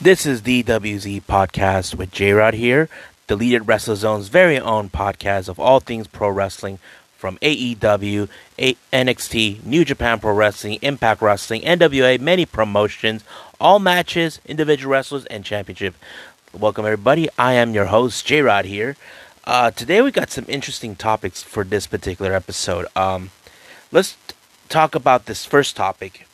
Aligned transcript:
This 0.00 0.26
is 0.26 0.42
the 0.42 0.62
WZ 0.62 1.22
podcast 1.24 1.96
with 1.96 2.12
J 2.12 2.30
Rod 2.30 2.54
here, 2.54 2.88
Deleted 3.26 3.66
Wrestler 3.66 3.96
Zone's 3.96 4.28
very 4.28 4.56
own 4.56 4.90
podcast 4.90 5.48
of 5.48 5.58
all 5.58 5.80
things 5.80 6.06
pro 6.06 6.28
wrestling 6.28 6.78
from 7.16 7.36
AEW, 7.38 8.28
A- 8.60 8.76
NXT, 8.92 9.64
New 9.64 9.84
Japan 9.84 10.20
Pro 10.20 10.32
Wrestling, 10.32 10.78
Impact 10.82 11.20
Wrestling, 11.20 11.62
NWA, 11.62 12.20
many 12.20 12.46
promotions, 12.46 13.24
all 13.60 13.80
matches, 13.80 14.40
individual 14.46 14.92
wrestlers, 14.92 15.24
and 15.26 15.44
championship. 15.44 15.96
Welcome, 16.56 16.84
everybody. 16.84 17.28
I 17.36 17.54
am 17.54 17.74
your 17.74 17.86
host, 17.86 18.24
J 18.24 18.40
Rod 18.42 18.66
here. 18.66 18.94
Uh, 19.42 19.72
today, 19.72 20.00
we 20.00 20.12
got 20.12 20.30
some 20.30 20.44
interesting 20.46 20.94
topics 20.94 21.42
for 21.42 21.64
this 21.64 21.88
particular 21.88 22.34
episode. 22.34 22.86
Um, 22.94 23.32
let's 23.90 24.16
talk 24.68 24.94
about 24.94 25.26
this 25.26 25.44
first 25.44 25.74
topic. 25.74 26.24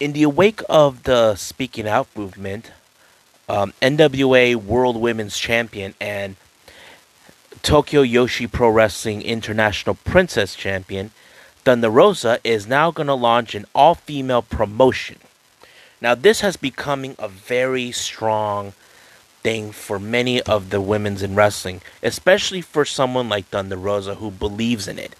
In 0.00 0.14
the 0.14 0.24
wake 0.24 0.62
of 0.70 1.02
the 1.02 1.34
Speaking 1.34 1.86
Out 1.86 2.08
movement, 2.16 2.70
um, 3.48 3.72
NWA 3.82 4.56
World 4.56 4.96
Women's 4.96 5.38
Champion 5.38 5.94
and 6.00 6.36
Tokyo 7.62 8.02
Joshi 8.02 8.50
Pro 8.50 8.68
Wrestling 8.68 9.22
International 9.22 9.94
Princess 9.94 10.54
Champion, 10.54 11.10
Thunder 11.64 11.88
Rosa 11.88 12.38
is 12.44 12.66
now 12.66 12.90
going 12.90 13.06
to 13.06 13.14
launch 13.14 13.54
an 13.54 13.64
all 13.74 13.94
female 13.94 14.42
promotion. 14.42 15.16
Now, 16.00 16.14
this 16.14 16.42
has 16.42 16.58
becoming 16.58 17.16
a 17.18 17.28
very 17.28 17.90
strong 17.90 18.74
thing 19.42 19.72
for 19.72 19.98
many 19.98 20.42
of 20.42 20.70
the 20.70 20.80
women's 20.80 21.22
in 21.22 21.34
wrestling, 21.34 21.80
especially 22.02 22.60
for 22.60 22.84
someone 22.84 23.28
like 23.28 23.46
Thunder 23.46 23.76
Rosa 23.76 24.16
who 24.16 24.30
believes 24.30 24.86
in 24.86 24.98
it. 24.98 25.14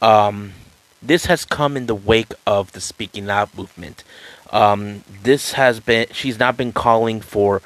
Um, 0.00 0.52
this 1.00 1.26
has 1.26 1.44
come 1.44 1.76
in 1.76 1.86
the 1.86 1.94
wake 1.94 2.34
of 2.46 2.72
the 2.72 2.80
Speaking 2.80 3.28
Out 3.28 3.56
movement. 3.56 4.04
Um, 4.52 5.02
this 5.22 5.52
has 5.52 5.80
been 5.80 6.06
she's 6.12 6.38
not 6.38 6.56
been 6.56 6.72
calling 6.72 7.20
for 7.20 7.62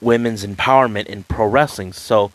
women's 0.00 0.44
empowerment 0.44 1.06
in 1.06 1.24
pro 1.24 1.46
wrestling. 1.46 1.92
So, 1.92 2.30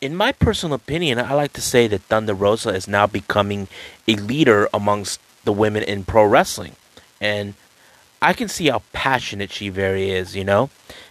in 0.00 0.14
my 0.16 0.32
personal 0.32 0.74
opinion, 0.74 1.18
I 1.18 1.32
like 1.34 1.52
to 1.54 1.60
say 1.60 1.86
that 1.88 2.02
Thunder 2.02 2.34
Rosa 2.34 2.70
is 2.70 2.88
now 2.88 3.06
becoming 3.06 3.68
a 4.08 4.16
leader 4.16 4.68
amongst 4.74 5.20
the 5.44 5.52
women 5.52 5.84
in 5.84 6.04
pro 6.04 6.24
wrestling, 6.24 6.74
and 7.20 7.54
I 8.20 8.32
can 8.32 8.48
see 8.48 8.66
how 8.66 8.82
passionate 8.92 9.52
she 9.52 9.68
very 9.68 10.10
is. 10.10 10.34
You 10.34 10.44
know, 10.44 10.70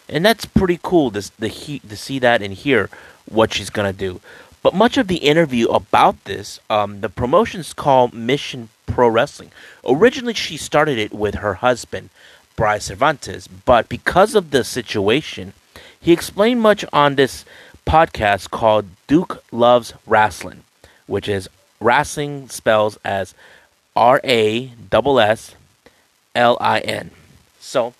and 0.09 0.25
that's 0.25 0.45
pretty 0.45 0.79
cool 0.83 1.11
to 1.11 1.21
to, 1.39 1.47
he, 1.47 1.79
to 1.79 1.95
see 1.95 2.19
that 2.19 2.41
and 2.41 2.53
hear 2.53 2.89
what 3.25 3.53
she's 3.53 3.69
gonna 3.69 3.93
do. 3.93 4.19
But 4.61 4.73
much 4.73 4.97
of 4.97 5.07
the 5.07 5.17
interview 5.17 5.67
about 5.67 6.23
this, 6.25 6.59
um, 6.71 7.01
the 7.01 7.09
promotion's 7.09 7.71
called 7.71 8.13
Mission 8.13 8.69
Pro 8.95 9.09
Wrestling. 9.09 9.51
Originally, 9.85 10.33
she 10.33 10.55
started 10.55 10.97
it 10.97 11.13
with 11.13 11.35
her 11.35 11.55
husband, 11.55 12.11
Brian 12.55 12.79
Cervantes, 12.79 13.45
but 13.45 13.89
because 13.89 14.35
of 14.35 14.51
the 14.51 14.63
situation, 14.63 15.51
he 15.99 16.13
explained 16.13 16.61
much 16.61 16.85
on 16.93 17.15
this 17.15 17.43
podcast 17.85 18.51
called 18.51 18.85
Duke 19.07 19.43
Loves 19.51 19.93
Wrestling, 20.07 20.63
which 21.07 21.27
is 21.27 21.49
wrestling 21.81 22.47
spells 22.47 22.97
as 23.03 23.33
R 23.97 24.21
A 24.23 24.71
S 24.93 25.07
S 25.19 25.55
L 26.33 26.57
I 26.61 26.79
N. 26.79 27.11
So, 27.59 27.93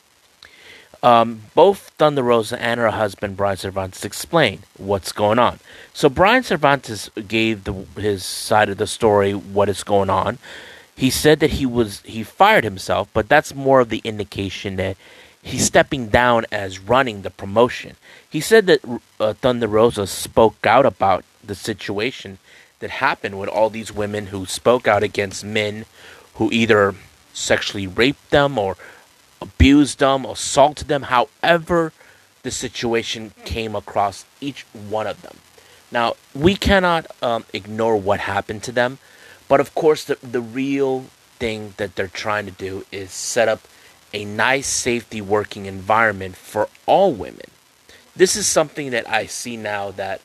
um, 1.03 1.41
both 1.53 1.89
Thunder 1.97 2.23
Rosa 2.23 2.59
and 2.61 2.79
her 2.79 2.91
husband 2.91 3.35
Brian 3.35 3.57
Cervantes 3.57 4.05
explained 4.05 4.63
what's 4.77 5.11
going 5.11 5.39
on. 5.39 5.59
So 5.93 6.07
Brian 6.07 6.43
Cervantes 6.43 7.09
gave 7.27 7.65
the, 7.65 7.73
his 7.99 8.23
side 8.23 8.69
of 8.69 8.77
the 8.77 8.87
story, 8.87 9.33
what 9.33 9.67
is 9.67 9.83
going 9.83 10.09
on. 10.09 10.37
He 10.95 11.09
said 11.09 11.39
that 11.41 11.51
he 11.51 11.65
was 11.65 12.01
he 12.01 12.23
fired 12.23 12.63
himself, 12.63 13.09
but 13.13 13.27
that's 13.27 13.53
more 13.53 13.81
of 13.81 13.89
the 13.89 14.01
indication 14.03 14.77
that 14.77 14.97
he's 15.41 15.65
stepping 15.65 16.07
down 16.07 16.45
as 16.51 16.79
running 16.79 17.21
the 17.21 17.29
promotion. 17.29 17.95
He 18.29 18.39
said 18.39 18.65
that 18.67 18.79
uh, 19.19 19.33
Thunder 19.33 19.67
Rosa 19.67 20.07
spoke 20.07 20.65
out 20.65 20.85
about 20.85 21.23
the 21.43 21.55
situation 21.55 22.39
that 22.79 22.89
happened 22.89 23.39
with 23.39 23.49
all 23.49 23.69
these 23.69 23.91
women 23.91 24.27
who 24.27 24.45
spoke 24.45 24.87
out 24.87 25.03
against 25.03 25.43
men 25.43 25.85
who 26.35 26.51
either 26.51 26.95
sexually 27.33 27.87
raped 27.87 28.29
them 28.31 28.57
or 28.57 28.77
abused 29.41 29.99
them, 29.99 30.25
assaulted 30.25 30.87
them, 30.87 31.03
however 31.03 31.91
the 32.43 32.51
situation 32.51 33.33
came 33.43 33.75
across 33.75 34.25
each 34.39 34.63
one 34.73 35.07
of 35.07 35.21
them. 35.21 35.37
Now, 35.91 36.13
we 36.33 36.55
cannot 36.55 37.07
um, 37.21 37.45
ignore 37.53 37.97
what 37.97 38.19
happened 38.21 38.63
to 38.63 38.71
them, 38.71 38.97
but 39.47 39.59
of 39.59 39.75
course, 39.75 40.03
the, 40.03 40.17
the 40.21 40.41
real 40.41 41.05
thing 41.39 41.73
that 41.77 41.95
they're 41.95 42.07
trying 42.07 42.45
to 42.45 42.51
do 42.51 42.85
is 42.91 43.11
set 43.11 43.47
up 43.47 43.61
a 44.13 44.25
nice 44.25 44.67
safety 44.67 45.21
working 45.21 45.65
environment 45.65 46.35
for 46.35 46.69
all 46.85 47.11
women. 47.11 47.47
This 48.15 48.35
is 48.35 48.47
something 48.47 48.91
that 48.91 49.09
I 49.09 49.25
see 49.25 49.57
now 49.57 49.91
that 49.91 50.21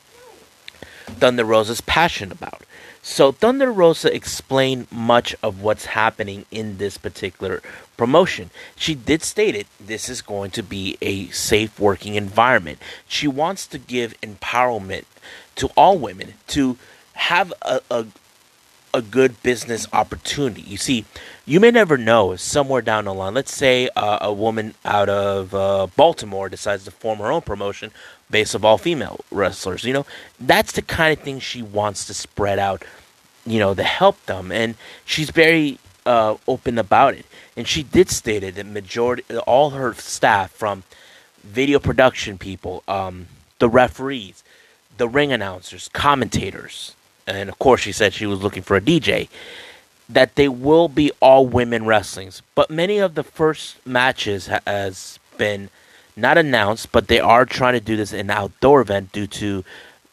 Thunder 1.05 1.43
Rosa 1.43 1.73
is 1.73 1.81
passionate 1.81 2.31
about. 2.31 2.63
So 3.03 3.31
Thunder 3.31 3.71
Rosa 3.71 4.13
explained 4.13 4.87
much 4.91 5.35
of 5.41 5.61
what's 5.61 5.85
happening 5.85 6.45
in 6.51 6.77
this 6.77 6.97
particular 6.97 7.61
promotion. 7.97 8.51
She 8.75 8.95
did 8.95 9.23
state 9.23 9.55
it 9.55 9.67
this 9.79 10.07
is 10.07 10.21
going 10.21 10.51
to 10.51 10.63
be 10.63 10.97
a 11.01 11.27
safe 11.29 11.79
working 11.79 12.15
environment. 12.15 12.79
She 13.07 13.27
wants 13.27 13.67
to 13.67 13.77
give 13.77 14.19
empowerment 14.21 15.05
to 15.55 15.67
all 15.75 15.97
women 15.97 16.35
to 16.47 16.77
have 17.13 17.51
a, 17.63 17.81
a 17.89 18.05
a 18.93 19.01
good 19.01 19.41
business 19.43 19.87
opportunity. 19.93 20.61
You 20.61 20.77
see, 20.77 21.05
you 21.45 21.59
may 21.59 21.71
never 21.71 21.97
know 21.97 22.35
somewhere 22.35 22.81
down 22.81 23.05
the 23.05 23.13
line, 23.13 23.33
let's 23.33 23.55
say 23.55 23.89
uh, 23.95 24.19
a 24.21 24.33
woman 24.33 24.73
out 24.85 25.09
of 25.09 25.53
uh, 25.53 25.87
Baltimore 25.95 26.49
decides 26.49 26.85
to 26.85 26.91
form 26.91 27.19
her 27.19 27.31
own 27.31 27.41
promotion 27.41 27.91
based 28.29 28.55
of 28.55 28.65
all 28.65 28.77
female 28.77 29.19
wrestlers. 29.31 29.83
You 29.83 29.93
know, 29.93 30.05
that's 30.39 30.73
the 30.73 30.81
kind 30.81 31.17
of 31.17 31.23
thing 31.23 31.39
she 31.39 31.61
wants 31.61 32.05
to 32.05 32.13
spread 32.13 32.59
out. 32.59 32.83
You 33.43 33.57
know, 33.57 33.73
to 33.73 33.83
help 33.83 34.23
them, 34.27 34.51
and 34.51 34.75
she's 35.03 35.31
very 35.31 35.79
uh, 36.05 36.35
open 36.47 36.77
about 36.77 37.15
it. 37.15 37.25
And 37.57 37.67
she 37.67 37.81
did 37.81 38.09
state 38.09 38.43
it 38.43 38.53
that 38.55 38.67
majority, 38.67 39.23
all 39.47 39.71
her 39.71 39.93
staff, 39.95 40.51
from 40.51 40.83
video 41.43 41.79
production 41.79 42.37
people, 42.37 42.83
um, 42.87 43.27
the 43.59 43.67
referees, 43.67 44.43
the 44.97 45.07
ring 45.07 45.31
announcers, 45.31 45.89
commentators, 45.91 46.95
and 47.31 47.49
of 47.49 47.59
course 47.59 47.81
she 47.81 47.91
said 47.91 48.13
she 48.13 48.25
was 48.25 48.41
looking 48.41 48.63
for 48.63 48.75
a 48.75 48.81
DJ, 48.81 49.29
that 50.09 50.35
they 50.35 50.47
will 50.47 50.87
be 50.87 51.11
all 51.19 51.45
women 51.45 51.85
wrestlings. 51.85 52.41
But 52.55 52.69
many 52.69 52.99
of 52.99 53.15
the 53.15 53.23
first 53.23 53.85
matches 53.85 54.47
ha- 54.47 54.59
has 54.67 55.19
been 55.37 55.69
not 56.15 56.37
announced, 56.37 56.91
but 56.91 57.07
they 57.07 57.19
are 57.19 57.45
trying 57.45 57.73
to 57.73 57.79
do 57.79 57.95
this 57.95 58.13
in 58.13 58.19
an 58.19 58.31
outdoor 58.31 58.81
event 58.81 59.11
due 59.11 59.27
to 59.27 59.63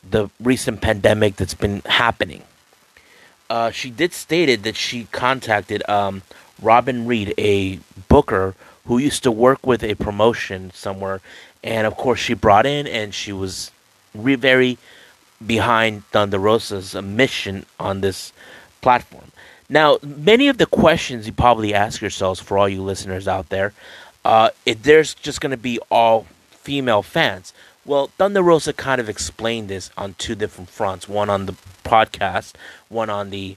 the 0.08 0.30
recent 0.40 0.80
pandemic 0.80 1.36
that's 1.36 1.54
been 1.54 1.82
happening. 1.86 2.42
Uh, 3.50 3.70
she 3.70 3.90
did 3.90 4.12
stated 4.12 4.62
that 4.62 4.76
she 4.76 5.04
contacted 5.10 5.88
um, 5.88 6.22
Robin 6.60 7.06
Reed, 7.06 7.34
a 7.38 7.80
booker 8.08 8.54
who 8.86 8.98
used 8.98 9.22
to 9.22 9.30
work 9.30 9.66
with 9.66 9.82
a 9.82 9.94
promotion 9.94 10.70
somewhere, 10.72 11.20
and 11.62 11.86
of 11.86 11.96
course 11.96 12.20
she 12.20 12.34
brought 12.34 12.66
in, 12.66 12.86
and 12.86 13.14
she 13.14 13.32
was 13.32 13.70
re- 14.14 14.34
very 14.34 14.78
behind 15.44 16.04
Thunder 16.06 16.38
Rosa's 16.38 16.94
mission 16.94 17.66
on 17.78 18.00
this 18.00 18.32
platform. 18.80 19.32
Now, 19.68 19.98
many 20.02 20.48
of 20.48 20.58
the 20.58 20.66
questions 20.66 21.26
you 21.26 21.32
probably 21.32 21.74
ask 21.74 22.00
yourselves 22.00 22.40
for 22.40 22.56
all 22.56 22.68
you 22.68 22.82
listeners 22.82 23.28
out 23.28 23.50
there, 23.50 23.74
uh, 24.24 24.50
if 24.64 24.82
there's 24.82 25.14
just 25.14 25.40
going 25.40 25.50
to 25.50 25.56
be 25.56 25.78
all 25.90 26.26
female 26.50 27.02
fans. 27.02 27.52
Well, 27.84 28.08
Thunder 28.18 28.42
Rosa 28.42 28.72
kind 28.74 29.00
of 29.00 29.08
explained 29.08 29.68
this 29.68 29.90
on 29.96 30.14
two 30.18 30.34
different 30.34 30.68
fronts. 30.68 31.08
One 31.08 31.30
on 31.30 31.46
the 31.46 31.54
podcast, 31.84 32.52
one 32.88 33.08
on 33.08 33.30
the 33.30 33.56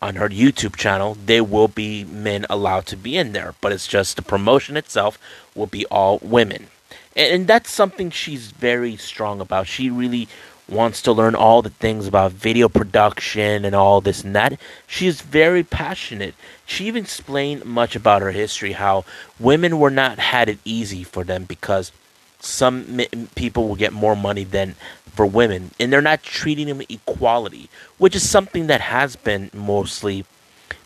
on 0.00 0.14
her 0.14 0.28
YouTube 0.28 0.76
channel. 0.76 1.16
There 1.26 1.44
will 1.44 1.68
be 1.68 2.04
men 2.04 2.46
allowed 2.48 2.86
to 2.86 2.96
be 2.96 3.16
in 3.16 3.32
there, 3.32 3.54
but 3.60 3.72
it's 3.72 3.86
just 3.86 4.16
the 4.16 4.22
promotion 4.22 4.76
itself 4.76 5.18
will 5.54 5.66
be 5.66 5.84
all 5.86 6.18
women. 6.22 6.68
And, 7.16 7.32
and 7.34 7.46
that's 7.46 7.70
something 7.70 8.10
she's 8.10 8.50
very 8.52 8.96
strong 8.96 9.40
about. 9.40 9.66
She 9.66 9.90
really 9.90 10.28
wants 10.68 11.02
to 11.02 11.12
learn 11.12 11.34
all 11.34 11.62
the 11.62 11.70
things 11.70 12.06
about 12.06 12.32
video 12.32 12.68
production 12.68 13.64
and 13.64 13.74
all 13.74 14.00
this 14.00 14.22
and 14.22 14.34
that. 14.34 14.58
She 14.86 15.06
is 15.06 15.22
very 15.22 15.62
passionate. 15.62 16.34
She 16.66 16.86
even 16.86 17.04
explained 17.04 17.64
much 17.64 17.96
about 17.96 18.22
her 18.22 18.32
history, 18.32 18.72
how 18.72 19.04
women 19.40 19.78
were 19.78 19.90
not 19.90 20.18
had 20.18 20.48
it 20.48 20.58
easy 20.64 21.04
for 21.04 21.24
them 21.24 21.44
because 21.44 21.92
some 22.40 23.00
people 23.34 23.68
will 23.68 23.76
get 23.76 23.92
more 23.92 24.14
money 24.14 24.44
than 24.44 24.74
for 25.14 25.26
women, 25.26 25.72
and 25.80 25.92
they're 25.92 26.00
not 26.00 26.22
treating 26.22 26.68
them 26.68 26.80
equality, 26.88 27.68
which 27.96 28.14
is 28.14 28.28
something 28.28 28.68
that 28.68 28.80
has 28.80 29.16
been 29.16 29.50
mostly 29.52 30.24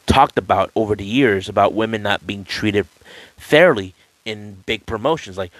talked 0.06 0.38
about 0.38 0.70
over 0.74 0.96
the 0.96 1.04
years 1.04 1.48
about 1.48 1.74
women 1.74 2.02
not 2.02 2.26
being 2.26 2.44
treated 2.44 2.86
fairly 3.36 3.94
in 4.24 4.56
big 4.64 4.86
promotions. 4.86 5.36
Like 5.36 5.52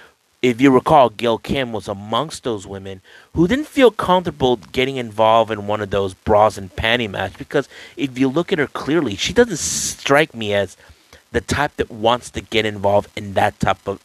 if 0.43 0.59
you 0.59 0.71
recall, 0.71 1.09
Gail 1.09 1.37
Kim 1.37 1.71
was 1.71 1.87
amongst 1.87 2.43
those 2.43 2.67
women 2.67 3.01
who 3.33 3.47
didn't 3.47 3.65
feel 3.65 3.89
comfortable 3.89 4.57
getting 4.57 4.97
involved 4.97 5.49
in 5.49 5.67
one 5.67 5.79
of 5.79 5.89
those 5.89 6.13
bras 6.13 6.57
and 6.57 6.75
panty 6.75 7.09
match 7.09 7.37
because 7.37 7.69
if 7.95 8.19
you 8.19 8.27
look 8.27 8.51
at 8.51 8.59
her 8.59 8.67
clearly, 8.67 9.15
she 9.15 9.31
doesn't 9.31 9.57
strike 9.57 10.35
me 10.35 10.53
as 10.53 10.75
the 11.31 11.39
type 11.39 11.77
that 11.77 11.89
wants 11.89 12.29
to 12.31 12.41
get 12.41 12.65
involved 12.65 13.09
in 13.15 13.33
that 13.35 13.57
type 13.61 13.87
of 13.87 14.01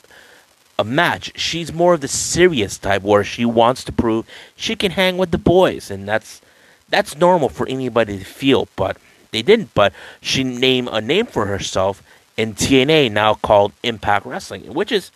a 0.78 0.84
match. 0.84 1.32
She's 1.34 1.72
more 1.72 1.94
of 1.94 2.02
the 2.02 2.08
serious 2.08 2.78
type 2.78 3.02
where 3.02 3.24
she 3.24 3.44
wants 3.44 3.82
to 3.82 3.92
prove 3.92 4.24
she 4.54 4.76
can 4.76 4.92
hang 4.92 5.18
with 5.18 5.32
the 5.32 5.38
boys, 5.38 5.90
and 5.90 6.06
that's 6.06 6.40
that's 6.88 7.18
normal 7.18 7.48
for 7.48 7.68
anybody 7.68 8.16
to 8.16 8.24
feel. 8.24 8.68
But 8.76 8.96
they 9.32 9.42
didn't. 9.42 9.74
But 9.74 9.92
she 10.20 10.44
named 10.44 10.88
a 10.92 11.00
name 11.00 11.26
for 11.26 11.46
herself 11.46 12.00
in 12.36 12.54
TNA, 12.54 13.10
now 13.10 13.34
called 13.34 13.72
Impact 13.82 14.24
Wrestling, 14.24 14.72
which 14.72 14.92
is 14.92 15.10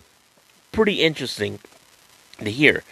pretty 0.72 1.00
interesting 1.02 1.60
to 2.38 2.50
hear. 2.50 2.82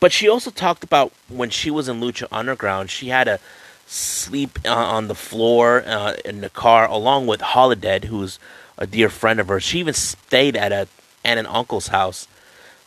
But 0.00 0.12
she 0.12 0.28
also 0.28 0.50
talked 0.50 0.84
about 0.84 1.12
when 1.28 1.50
she 1.50 1.70
was 1.70 1.88
in 1.88 2.00
Lucha 2.00 2.28
Underground, 2.30 2.90
she 2.90 3.08
had 3.08 3.24
to 3.24 3.40
sleep 3.86 4.58
uh, 4.64 4.74
on 4.74 5.08
the 5.08 5.14
floor 5.14 5.82
uh, 5.86 6.14
in 6.24 6.40
the 6.40 6.50
car 6.50 6.86
along 6.86 7.26
with 7.26 7.40
Holidead, 7.40 8.04
who's 8.04 8.38
a 8.78 8.86
dear 8.86 9.08
friend 9.08 9.40
of 9.40 9.48
hers. 9.48 9.62
She 9.62 9.78
even 9.80 9.94
stayed 9.94 10.56
at 10.56 10.72
a 10.72 10.88
aunt 11.24 11.38
and 11.38 11.46
uncle's 11.46 11.88
house, 11.88 12.28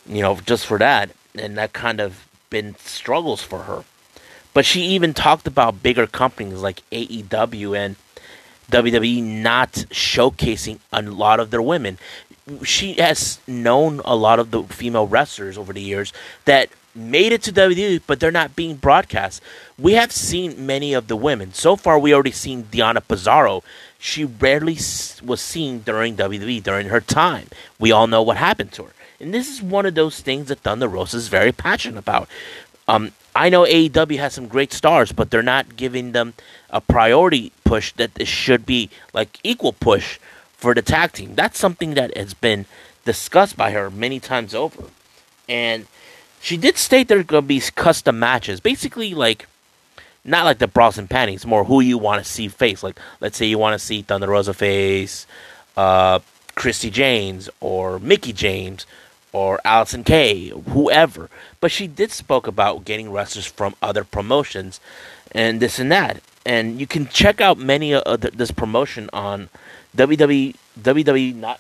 you 0.05 0.21
know, 0.21 0.39
just 0.45 0.65
for 0.65 0.77
that, 0.77 1.09
and 1.35 1.57
that 1.57 1.73
kind 1.73 1.99
of 1.99 2.27
been 2.49 2.75
struggles 2.75 3.41
for 3.41 3.63
her. 3.63 3.83
But 4.53 4.65
she 4.65 4.81
even 4.81 5.13
talked 5.13 5.47
about 5.47 5.83
bigger 5.83 6.07
companies 6.07 6.59
like 6.59 6.81
AEW 6.91 7.77
and 7.77 7.95
WWE 8.71 9.23
not 9.23 9.71
showcasing 9.91 10.79
a 10.91 11.01
lot 11.01 11.39
of 11.39 11.51
their 11.51 11.61
women. 11.61 11.97
She 12.63 12.93
has 12.93 13.39
known 13.47 14.01
a 14.05 14.15
lot 14.15 14.39
of 14.39 14.51
the 14.51 14.63
female 14.63 15.07
wrestlers 15.07 15.57
over 15.57 15.73
the 15.73 15.81
years 15.81 16.13
that 16.45 16.69
made 16.95 17.31
it 17.31 17.43
to 17.43 17.53
WWE, 17.53 18.01
but 18.07 18.19
they're 18.19 18.31
not 18.31 18.55
being 18.55 18.75
broadcast. 18.75 19.41
We 19.77 19.93
have 19.93 20.11
seen 20.11 20.65
many 20.65 20.93
of 20.93 21.07
the 21.07 21.15
women. 21.15 21.53
So 21.53 21.75
far, 21.75 21.99
we 21.99 22.13
already 22.13 22.31
seen 22.31 22.63
Deonna 22.63 23.01
Purrazzo. 23.07 23.63
She 23.99 24.25
rarely 24.25 24.77
was 25.23 25.41
seen 25.41 25.79
during 25.81 26.15
WWE 26.15 26.63
during 26.63 26.87
her 26.87 27.01
time. 27.01 27.47
We 27.79 27.91
all 27.91 28.07
know 28.07 28.21
what 28.21 28.37
happened 28.37 28.71
to 28.73 28.83
her. 28.83 28.93
And 29.19 29.33
this 29.33 29.49
is 29.49 29.61
one 29.61 29.85
of 29.85 29.95
those 29.95 30.21
things 30.21 30.47
that 30.47 30.59
Thunder 30.59 30.87
Rosa 30.87 31.17
is 31.17 31.27
very 31.27 31.51
passionate 31.51 31.99
about. 31.99 32.27
Um, 32.87 33.11
I 33.35 33.49
know 33.49 33.63
AEW 33.63 34.17
has 34.17 34.33
some 34.33 34.47
great 34.47 34.73
stars, 34.73 35.11
but 35.11 35.29
they're 35.29 35.43
not 35.43 35.75
giving 35.75 36.11
them 36.11 36.33
a 36.69 36.81
priority 36.81 37.51
push 37.63 37.91
that 37.93 38.11
should 38.27 38.65
be 38.65 38.89
like 39.13 39.39
equal 39.43 39.73
push 39.73 40.19
for 40.57 40.73
the 40.73 40.81
tag 40.81 41.13
team. 41.13 41.35
That's 41.35 41.57
something 41.57 41.93
that 41.93 42.15
has 42.17 42.33
been 42.33 42.65
discussed 43.05 43.55
by 43.55 43.71
her 43.71 43.89
many 43.89 44.19
times 44.19 44.53
over. 44.53 44.83
And 45.47 45.87
she 46.41 46.57
did 46.57 46.77
state 46.77 47.07
there's 47.07 47.25
going 47.25 47.43
to 47.43 47.47
be 47.47 47.61
custom 47.75 48.19
matches. 48.19 48.59
Basically, 48.59 49.13
like, 49.13 49.47
not 50.25 50.43
like 50.45 50.57
the 50.57 50.67
bras 50.67 50.97
and 50.97 51.09
panties, 51.09 51.45
more 51.45 51.63
who 51.63 51.79
you 51.79 51.97
want 51.97 52.23
to 52.23 52.29
see 52.29 52.47
face. 52.47 52.83
Like, 52.83 52.99
let's 53.21 53.37
say 53.37 53.45
you 53.45 53.57
want 53.57 53.79
to 53.79 53.85
see 53.85 54.01
Thunder 54.01 54.27
Rosa 54.27 54.53
face, 54.53 55.25
uh, 55.77 56.19
Christy 56.55 56.89
James, 56.89 57.49
or 57.61 57.99
Mickie 57.99 58.33
James, 58.33 58.85
or 59.31 59.59
Allysin 59.63 60.05
Kay, 60.05 60.49
whoever. 60.49 61.29
But 61.61 61.71
she 61.71 61.87
did 61.87 62.11
spoke 62.11 62.47
about 62.47 62.83
getting 62.83 63.11
wrestlers 63.11 63.45
from 63.45 63.75
other 63.81 64.03
promotions 64.03 64.79
and 65.31 65.59
this 65.59 65.79
and 65.79 65.91
that. 65.91 66.21
And 66.45 66.79
you 66.79 66.87
can 66.87 67.07
check 67.07 67.39
out 67.41 67.57
many 67.57 67.93
of 67.93 68.21
this 68.21 68.51
promotion 68.51 69.09
on 69.13 69.49
www, 69.97 70.55
www. 70.79 71.35
Not, 71.35 71.59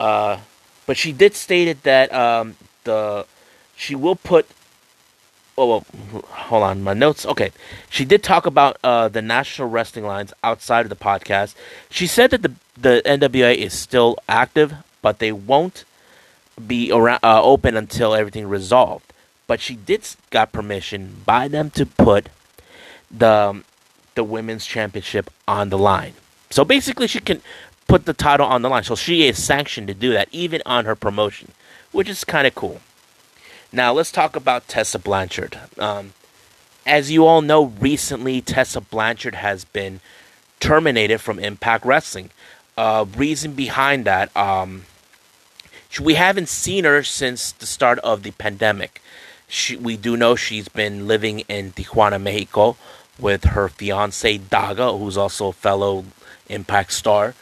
uh, 0.00 0.38
but 0.86 0.96
she 0.96 1.12
did 1.12 1.34
stated 1.34 1.82
that 1.82 2.12
um, 2.12 2.56
the 2.84 3.26
she 3.76 3.94
will 3.94 4.16
put. 4.16 4.46
Oh 5.56 5.68
well, 5.68 5.86
hold 6.28 6.64
on, 6.64 6.82
my 6.82 6.94
notes. 6.94 7.24
Okay, 7.24 7.52
she 7.88 8.04
did 8.04 8.22
talk 8.22 8.44
about 8.44 8.76
uh, 8.82 9.08
the 9.08 9.22
National 9.22 9.68
Wrestling 9.68 10.04
Alliance 10.04 10.32
outside 10.42 10.84
of 10.84 10.90
the 10.90 10.96
podcast. 10.96 11.54
She 11.90 12.06
said 12.06 12.30
that 12.30 12.42
the 12.42 12.52
the 12.76 13.02
NWA 13.06 13.54
is 13.56 13.72
still 13.72 14.18
active, 14.28 14.74
but 15.00 15.18
they 15.20 15.32
won't 15.32 15.84
be 16.66 16.90
around 16.92 17.20
uh, 17.22 17.42
open 17.42 17.76
until 17.76 18.14
everything 18.14 18.48
resolved. 18.48 19.12
But 19.46 19.60
she 19.60 19.76
did 19.76 20.06
got 20.30 20.52
permission 20.52 21.22
by 21.24 21.48
them 21.48 21.70
to 21.70 21.86
put 21.86 22.28
the 23.10 23.62
the 24.14 24.24
women's 24.24 24.66
championship 24.66 25.30
on 25.46 25.70
the 25.70 25.78
line. 25.78 26.14
So 26.50 26.64
basically, 26.64 27.06
she 27.06 27.20
can 27.20 27.42
put 27.86 28.06
the 28.06 28.14
title 28.14 28.46
on 28.46 28.62
the 28.62 28.68
line. 28.68 28.84
So 28.84 28.94
she 28.94 29.26
is 29.26 29.42
sanctioned 29.42 29.88
to 29.88 29.94
do 29.94 30.12
that, 30.12 30.28
even 30.30 30.62
on 30.64 30.84
her 30.84 30.94
promotion, 30.94 31.52
which 31.92 32.08
is 32.08 32.24
kind 32.24 32.46
of 32.46 32.54
cool. 32.54 32.80
Now, 33.72 33.92
let's 33.92 34.12
talk 34.12 34.36
about 34.36 34.68
Tessa 34.68 34.98
Blanchard. 34.98 35.58
Um, 35.78 36.12
as 36.86 37.10
you 37.10 37.26
all 37.26 37.42
know, 37.42 37.66
recently 37.80 38.40
Tessa 38.40 38.80
Blanchard 38.80 39.34
has 39.34 39.64
been 39.64 40.00
terminated 40.60 41.18
from 41.18 41.38
Impact 41.38 41.84
Wrestling. 41.84 42.30
Uh, 42.76 43.04
reason 43.16 43.52
behind 43.52 44.04
that, 44.04 44.34
um, 44.36 44.84
we 46.00 46.14
haven't 46.14 46.48
seen 46.48 46.84
her 46.84 47.02
since 47.02 47.52
the 47.52 47.66
start 47.66 47.98
of 48.00 48.22
the 48.22 48.32
pandemic. 48.32 49.00
She, 49.48 49.76
we 49.76 49.96
do 49.96 50.16
know 50.16 50.34
she's 50.36 50.68
been 50.68 51.06
living 51.06 51.40
in 51.40 51.72
Tijuana, 51.72 52.20
Mexico, 52.20 52.76
with 53.18 53.44
her 53.44 53.68
fiance 53.68 54.38
Daga, 54.38 54.98
who's 54.98 55.16
also 55.16 55.48
a 55.48 55.52
fellow 55.52 56.04
Impact 56.48 56.92
star. 56.92 57.34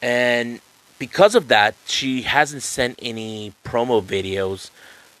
And 0.00 0.60
because 0.98 1.34
of 1.34 1.48
that, 1.48 1.74
she 1.86 2.22
hasn't 2.22 2.62
sent 2.62 2.98
any 3.02 3.52
promo 3.64 4.02
videos 4.02 4.70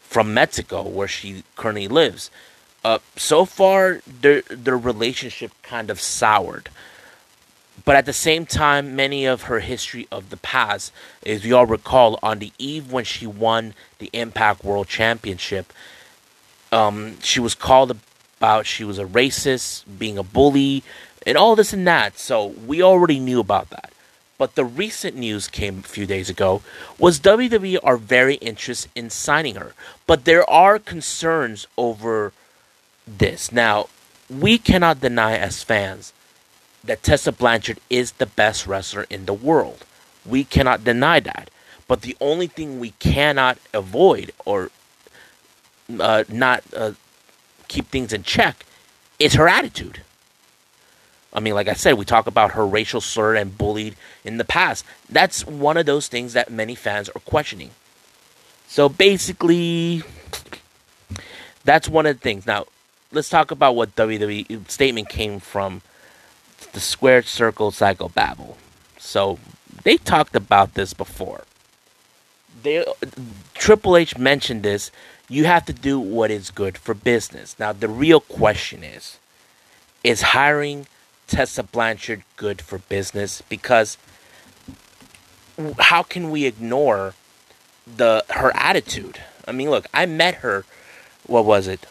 from 0.00 0.32
Mexico, 0.32 0.82
where 0.82 1.08
she 1.08 1.44
currently 1.56 1.88
lives. 1.88 2.30
Uh, 2.84 2.98
so 3.16 3.44
far, 3.44 4.00
their 4.06 4.42
their 4.42 4.78
relationship 4.78 5.52
kind 5.62 5.90
of 5.90 6.00
soured. 6.00 6.70
But 7.84 7.96
at 7.96 8.06
the 8.06 8.12
same 8.12 8.46
time, 8.46 8.96
many 8.96 9.24
of 9.26 9.42
her 9.42 9.60
history 9.60 10.08
of 10.10 10.30
the 10.30 10.36
past, 10.36 10.92
as 11.24 11.44
you 11.44 11.56
all 11.56 11.66
recall, 11.66 12.18
on 12.22 12.38
the 12.38 12.52
eve 12.58 12.90
when 12.90 13.04
she 13.04 13.26
won 13.26 13.74
the 13.98 14.10
Impact 14.12 14.64
World 14.64 14.88
Championship, 14.88 15.72
um, 16.72 17.20
she 17.20 17.40
was 17.40 17.54
called 17.54 17.96
about 18.38 18.66
she 18.66 18.84
was 18.84 18.98
a 18.98 19.04
racist, 19.04 19.84
being 19.98 20.16
a 20.16 20.22
bully, 20.22 20.82
and 21.26 21.36
all 21.36 21.56
this 21.56 21.72
and 21.72 21.86
that. 21.86 22.18
So 22.18 22.46
we 22.46 22.82
already 22.82 23.18
knew 23.18 23.40
about 23.40 23.70
that. 23.70 23.92
But 24.38 24.54
the 24.54 24.64
recent 24.64 25.16
news 25.16 25.48
came 25.48 25.80
a 25.80 25.82
few 25.82 26.06
days 26.06 26.30
ago 26.30 26.62
was 26.98 27.18
WWE 27.20 27.78
are 27.82 27.96
very 27.96 28.36
interested 28.36 28.90
in 28.94 29.10
signing 29.10 29.56
her. 29.56 29.74
But 30.06 30.24
there 30.24 30.48
are 30.48 30.78
concerns 30.78 31.66
over 31.76 32.32
this. 33.06 33.50
Now, 33.50 33.88
we 34.30 34.58
cannot 34.58 35.00
deny 35.00 35.36
as 35.36 35.64
fans 35.64 36.12
that 36.84 37.02
Tessa 37.02 37.32
Blanchard 37.32 37.80
is 37.90 38.12
the 38.12 38.26
best 38.26 38.66
wrestler 38.66 39.06
in 39.10 39.26
the 39.26 39.34
world. 39.34 39.84
We 40.24 40.44
cannot 40.44 40.84
deny 40.84 41.18
that. 41.20 41.50
But 41.88 42.02
the 42.02 42.16
only 42.20 42.46
thing 42.46 42.78
we 42.78 42.90
cannot 43.00 43.58
avoid 43.74 44.30
or 44.44 44.70
uh, 45.98 46.24
not 46.28 46.62
uh, 46.76 46.92
keep 47.68 47.88
things 47.88 48.12
in 48.12 48.22
check 48.22 48.64
is 49.18 49.34
her 49.34 49.48
attitude. 49.48 50.02
I 51.32 51.40
mean, 51.40 51.54
like 51.54 51.68
I 51.68 51.74
said, 51.74 51.94
we 51.94 52.04
talk 52.04 52.26
about 52.26 52.52
her 52.52 52.66
racial 52.66 53.00
slur 53.00 53.34
and 53.34 53.56
bullied 53.56 53.96
in 54.24 54.38
the 54.38 54.44
past. 54.44 54.84
That's 55.08 55.46
one 55.46 55.76
of 55.76 55.86
those 55.86 56.08
things 56.08 56.32
that 56.32 56.50
many 56.50 56.74
fans 56.74 57.08
are 57.10 57.20
questioning. 57.20 57.70
So 58.66 58.88
basically, 58.88 60.02
that's 61.64 61.88
one 61.88 62.06
of 62.06 62.16
the 62.16 62.20
things. 62.20 62.46
Now, 62.46 62.64
let's 63.12 63.28
talk 63.28 63.50
about 63.50 63.76
what 63.76 63.94
WWE 63.96 64.70
statement 64.70 65.08
came 65.08 65.38
from 65.38 65.82
the 66.72 66.80
Squared 66.80 67.26
Circle 67.26 67.72
Psychobabble. 67.72 68.56
So 68.98 69.38
they 69.84 69.96
talked 69.96 70.34
about 70.34 70.74
this 70.74 70.94
before. 70.94 71.44
They 72.62 72.84
Triple 73.54 73.96
H 73.96 74.18
mentioned 74.18 74.62
this. 74.62 74.90
You 75.28 75.44
have 75.44 75.66
to 75.66 75.72
do 75.72 76.00
what 76.00 76.30
is 76.30 76.50
good 76.50 76.78
for 76.78 76.94
business. 76.94 77.56
Now, 77.58 77.72
the 77.72 77.88
real 77.88 78.20
question 78.20 78.82
is: 78.82 79.18
Is 80.02 80.22
hiring 80.22 80.86
Tessa 81.26 81.62
Blanchard 81.62 82.22
good 82.36 82.62
for 82.62 82.78
business 82.78 83.42
because 83.48 83.98
how 85.78 86.02
can 86.02 86.30
we 86.30 86.46
ignore 86.46 87.14
the 87.86 88.24
her 88.30 88.54
attitude? 88.56 89.20
I 89.46 89.52
mean, 89.52 89.70
look, 89.70 89.86
I 89.92 90.06
met 90.06 90.36
her. 90.36 90.64
What 91.26 91.44
was 91.44 91.66
it? 91.66 91.86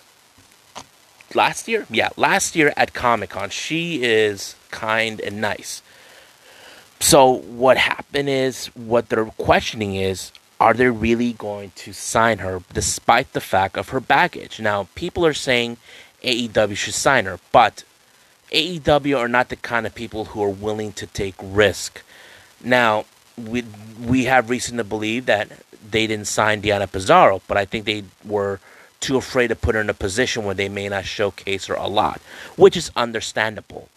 Last 1.34 1.68
year? 1.68 1.86
Yeah, 1.90 2.10
last 2.16 2.56
year 2.56 2.74
at 2.78 2.94
Comic 2.94 3.32
Con. 3.32 3.50
She 3.50 4.02
is 4.04 4.56
kind 4.72 5.20
and 5.20 5.42
nice. 5.42 5.82
So 7.00 7.30
what 7.32 7.78
happened 7.78 8.30
is, 8.30 8.68
what 8.68 9.10
they're 9.10 9.26
questioning 9.26 9.96
is, 9.96 10.32
are 10.60 10.74
they 10.74 10.90
really 10.90 11.34
going 11.34 11.72
to 11.76 11.94
sign 11.94 12.40
her 12.40 12.62
despite 12.74 13.34
the 13.34 13.42
fact 13.42 13.78
of 13.78 13.90
her 13.90 14.00
baggage? 14.00 14.60
Now, 14.60 14.88
people 14.96 15.26
are 15.26 15.34
saying 15.34 15.78
AEW 16.24 16.76
should 16.76 16.94
sign 16.94 17.26
her, 17.26 17.40
but 17.52 17.84
AEW 18.52 19.18
are 19.18 19.28
not 19.28 19.50
the 19.50 19.56
kind 19.56 19.86
of 19.86 19.94
people 19.94 20.26
who 20.26 20.44
are 20.44 20.50
willing 20.50 20.94
to 20.94 21.06
take 21.06 21.36
risk. 21.42 22.04
Now, 22.64 23.06
we 23.38 23.64
we 24.04 24.26
have 24.26 24.50
reason 24.50 24.78
to 24.78 24.84
believe 24.84 25.28
that 25.28 25.50
they 25.92 26.08
didn't 26.08 26.28
sign 26.28 26.62
Deonna 26.62 26.88
Purrazzo, 26.88 27.42
but 27.48 27.58
I 27.58 27.66
think 27.66 27.86
they 27.86 28.04
were 28.26 28.60
too 29.00 29.18
afraid 29.18 29.50
to 29.50 29.56
put 29.56 29.76
her 29.76 29.82
in 29.82 29.90
a 29.90 29.94
position 29.94 30.44
where 30.44 30.56
they 30.56 30.70
may 30.70 30.90
not 30.90 31.06
showcase 31.06 31.68
her 31.68 31.76
a 31.76 31.88
lot, 31.88 32.20
which 32.56 32.76
is 32.76 32.92
understandable. 32.96 33.90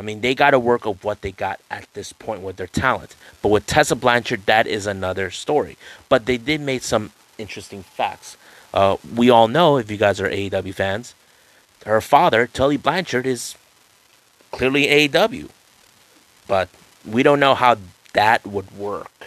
I 0.00 0.02
mean, 0.02 0.22
they 0.22 0.34
got 0.34 0.52
to 0.52 0.58
work 0.58 0.86
of 0.86 1.04
what 1.04 1.20
they 1.20 1.30
got 1.30 1.60
at 1.70 1.86
this 1.92 2.14
point 2.14 2.40
with 2.40 2.56
their 2.56 2.66
talent. 2.66 3.14
But 3.42 3.50
with 3.50 3.66
Tessa 3.66 3.94
Blanchard, 3.94 4.46
that 4.46 4.66
is 4.66 4.86
another 4.86 5.30
story. 5.30 5.76
But 6.08 6.24
they 6.24 6.38
did 6.38 6.62
make 6.62 6.82
some 6.82 7.12
interesting 7.36 7.82
facts. 7.82 8.38
Uh, 8.72 8.96
we 9.14 9.28
all 9.28 9.46
know, 9.46 9.76
if 9.76 9.90
you 9.90 9.98
guys 9.98 10.18
are 10.18 10.30
AEW 10.30 10.72
fans, 10.72 11.14
her 11.84 12.00
father, 12.00 12.46
Tully 12.46 12.78
Blanchard, 12.78 13.26
is 13.26 13.56
clearly 14.50 14.86
AEW. 14.86 15.50
But 16.48 16.70
we 17.06 17.22
don't 17.22 17.38
know 17.38 17.54
how 17.54 17.76
that 18.14 18.46
would 18.46 18.70
work 18.70 19.26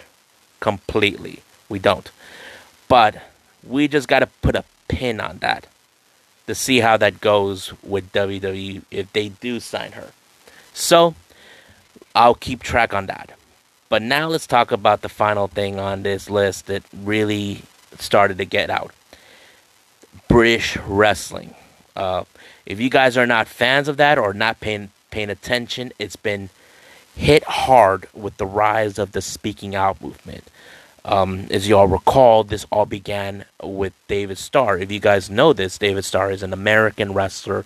completely. 0.60 1.44
We 1.70 1.77
don't. 1.77 2.10
But 2.88 3.22
we 3.63 3.88
just 3.88 4.08
got 4.08 4.22
to 4.22 4.27
put 4.42 4.56
a 4.56 4.65
pin 4.88 5.22
on 5.22 5.38
that 5.38 5.68
to 6.48 6.56
see 6.56 6.80
how 6.80 6.98
that 6.98 7.22
goes 7.22 7.74
with 7.84 8.12
WWE 8.12 8.82
if 8.89 9.13
they 9.13 9.30
do 9.30 9.60
sign 9.60 9.92
her. 9.92 10.13
So 10.74 11.15
I'll 12.15 12.36
keep 12.36 12.62
track 12.62 12.94
on 12.94 13.06
that. 13.08 13.32
But 13.89 14.01
now 14.01 14.27
let's 14.27 14.48
talk 14.48 14.72
about 14.72 15.01
the 15.01 15.10
final 15.10 15.48
thing 15.48 15.80
on 15.80 16.03
this 16.03 16.30
list 16.30 16.65
that 16.65 16.84
really 17.03 17.62
started 18.00 18.39
to 18.39 18.46
get 18.46 18.70
out 18.70 18.92
British 20.27 20.77
wrestling. 20.77 21.53
Uh, 21.96 22.24
if 22.65 22.80
you 22.80 22.89
guys 22.89 23.18
are 23.18 23.27
not 23.27 23.48
fans 23.48 23.88
of 23.88 23.98
that 23.98 24.18
or 24.18 24.34
not 24.34 24.60
paying 24.60 24.89
paying 25.12 25.30
attention, 25.30 25.92
it's 26.00 26.15
been 26.15 26.50
hit 27.15 27.44
hard 27.44 28.08
with 28.13 28.38
the 28.38 28.46
rise 28.46 28.98
of 28.98 29.12
the 29.12 29.22
speaking 29.22 29.75
out 29.75 30.01
movement. 30.01 30.50
Um, 31.06 31.48
as 31.51 31.68
you 31.68 31.77
all 31.77 31.88
recall, 31.88 32.44
this 32.44 32.65
all 32.72 32.88
began 32.88 33.46
with 33.62 33.94
David 34.08 34.38
Starr. 34.38 34.80
If 34.80 34.92
you 34.92 35.00
guys 35.00 35.30
know 35.30 35.53
this, 35.53 35.77
David 35.77 36.06
Starr 36.06 36.32
is 36.32 36.42
an 36.42 36.53
American 36.53 37.13
wrestler 37.13 37.65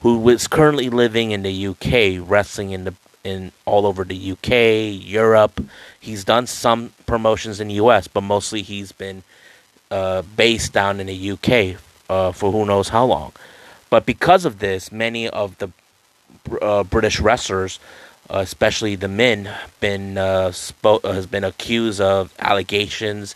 who 0.00 0.28
is 0.28 0.46
currently 0.46 0.88
living 0.88 1.32
in 1.32 1.42
the 1.42 1.66
UK, 1.68 2.22
wrestling 2.28 2.70
in 2.70 2.84
the 2.84 2.94
in 3.24 3.52
all 3.66 3.86
over 3.86 4.04
the 4.04 4.32
UK, 4.32 5.04
Europe. 5.04 5.62
He's 5.98 6.24
done 6.24 6.46
some 6.46 6.92
promotions 7.06 7.60
in 7.60 7.68
the 7.68 7.74
US, 7.74 8.08
but 8.08 8.22
mostly 8.22 8.62
he's 8.62 8.92
been 8.92 9.22
uh, 9.90 10.22
based 10.22 10.72
down 10.72 11.00
in 11.00 11.06
the 11.06 11.30
UK 11.32 11.80
uh, 12.08 12.32
for 12.32 12.52
who 12.52 12.64
knows 12.64 12.88
how 12.90 13.04
long. 13.04 13.32
But 13.90 14.06
because 14.06 14.44
of 14.44 14.58
this, 14.58 14.92
many 14.92 15.28
of 15.28 15.58
the 15.58 15.70
uh, 16.60 16.84
British 16.84 17.20
wrestlers, 17.20 17.78
uh, 18.30 18.38
especially 18.38 18.94
the 18.94 19.08
men, 19.08 19.50
been 19.80 20.18
uh, 20.18 20.48
spo- 20.48 21.02
has 21.02 21.26
been 21.26 21.44
accused 21.44 22.00
of 22.00 22.34
allegations 22.38 23.34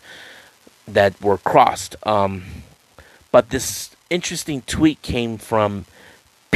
that 0.87 1.19
were 1.21 1.37
crossed. 1.37 1.95
Um, 2.05 2.43
but 3.31 3.49
this 3.49 3.95
interesting 4.09 4.61
tweet 4.61 5.01
came 5.01 5.37
from 5.37 5.85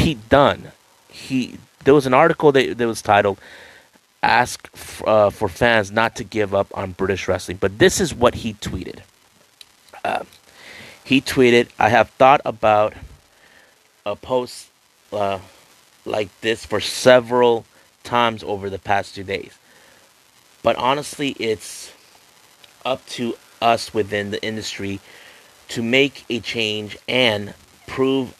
Pete 0.08 0.30
Dunne. 0.30 0.72
He 1.10 1.58
there 1.84 1.94
was 1.94 2.06
an 2.06 2.14
article 2.14 2.54
that, 2.54 2.78
that 2.78 2.88
was 2.88 3.02
titled 3.02 3.38
"Ask 4.24 4.70
f- 4.74 5.04
uh, 5.06 5.30
for 5.32 5.50
fans 5.50 5.92
not 5.92 6.16
to 6.16 6.24
give 6.24 6.56
up 6.56 6.68
on 6.74 6.92
British 6.94 7.28
wrestling," 7.28 7.58
but 7.60 7.78
this 7.78 8.00
is 8.00 8.16
what 8.16 8.36
he 8.36 8.54
tweeted. 8.54 9.00
Uh, 10.06 10.24
he 11.04 11.20
tweeted, 11.20 11.68
"I 11.78 11.90
have 11.90 12.10
thought 12.12 12.40
about 12.46 12.94
a 14.06 14.16
post 14.16 14.70
uh, 15.12 15.40
like 16.06 16.30
this 16.40 16.66
for 16.66 16.80
several 16.80 17.66
times 18.06 18.46
over 18.46 18.70
the 18.70 18.80
past 18.80 19.14
two 19.14 19.26
days, 19.26 19.58
but 20.64 20.78
honestly, 20.78 21.32
it's 21.32 21.92
up 22.86 23.06
to 23.08 23.36
us 23.62 23.94
within 23.94 24.32
the 24.32 24.42
industry 24.42 25.02
to 25.68 25.84
make 25.84 26.24
a 26.30 26.40
change 26.40 26.98
and 27.10 27.54
prove 27.88 28.34